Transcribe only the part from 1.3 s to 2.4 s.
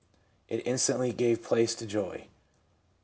place to joy.